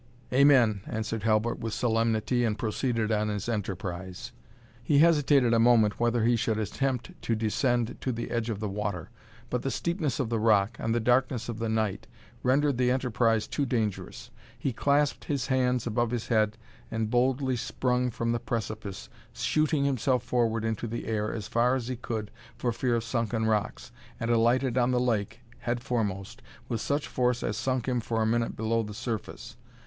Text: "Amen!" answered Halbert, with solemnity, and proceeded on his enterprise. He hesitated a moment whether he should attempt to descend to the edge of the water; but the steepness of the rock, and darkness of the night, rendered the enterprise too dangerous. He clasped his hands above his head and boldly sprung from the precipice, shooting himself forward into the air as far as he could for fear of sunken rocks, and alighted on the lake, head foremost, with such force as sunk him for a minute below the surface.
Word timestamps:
"Amen!" 0.33 0.81
answered 0.87 1.21
Halbert, 1.21 1.59
with 1.59 1.75
solemnity, 1.75 2.43
and 2.43 2.57
proceeded 2.57 3.11
on 3.11 3.29
his 3.29 3.47
enterprise. 3.47 4.31
He 4.83 4.97
hesitated 4.97 5.53
a 5.53 5.59
moment 5.59 5.99
whether 5.99 6.23
he 6.23 6.35
should 6.35 6.57
attempt 6.57 7.11
to 7.21 7.35
descend 7.35 8.01
to 8.01 8.11
the 8.11 8.31
edge 8.31 8.49
of 8.49 8.59
the 8.59 8.67
water; 8.67 9.11
but 9.51 9.61
the 9.61 9.69
steepness 9.69 10.19
of 10.19 10.29
the 10.29 10.39
rock, 10.39 10.75
and 10.79 11.03
darkness 11.03 11.49
of 11.49 11.59
the 11.59 11.69
night, 11.69 12.07
rendered 12.41 12.79
the 12.79 12.89
enterprise 12.89 13.45
too 13.45 13.63
dangerous. 13.63 14.31
He 14.57 14.73
clasped 14.73 15.25
his 15.25 15.45
hands 15.45 15.85
above 15.85 16.09
his 16.09 16.29
head 16.29 16.57
and 16.89 17.11
boldly 17.11 17.55
sprung 17.55 18.09
from 18.09 18.31
the 18.31 18.39
precipice, 18.39 19.07
shooting 19.33 19.85
himself 19.85 20.23
forward 20.23 20.65
into 20.65 20.87
the 20.87 21.05
air 21.05 21.31
as 21.31 21.47
far 21.47 21.75
as 21.75 21.89
he 21.89 21.95
could 21.95 22.31
for 22.57 22.71
fear 22.71 22.95
of 22.95 23.03
sunken 23.03 23.45
rocks, 23.45 23.91
and 24.19 24.31
alighted 24.31 24.79
on 24.79 24.89
the 24.89 24.99
lake, 24.99 25.41
head 25.59 25.79
foremost, 25.83 26.41
with 26.67 26.81
such 26.81 27.07
force 27.07 27.43
as 27.43 27.55
sunk 27.55 27.87
him 27.87 27.99
for 27.99 28.19
a 28.23 28.25
minute 28.25 28.55
below 28.55 28.81
the 28.81 28.95
surface. 28.95 29.57